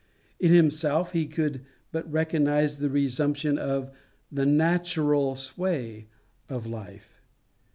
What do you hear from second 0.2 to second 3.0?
In himself he could but recognize the